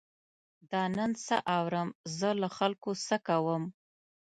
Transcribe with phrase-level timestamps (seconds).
[0.71, 3.63] دا نن څه اورم، زه له خلکو څه کوم.